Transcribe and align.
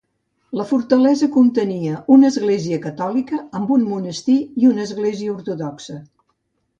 La 0.59 0.63
fortalesa 0.69 1.27
contenia 1.33 1.99
una 2.15 2.31
església 2.33 2.79
catòlica 2.85 3.41
amb 3.59 3.73
un 3.75 3.83
monestir 3.91 4.39
i 4.63 4.71
una 4.71 4.87
església 4.89 5.35
ortodoxa. 5.35 5.99